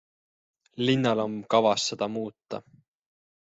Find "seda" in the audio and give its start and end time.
1.93-2.11